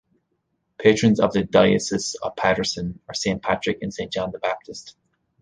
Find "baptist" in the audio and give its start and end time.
4.39-4.95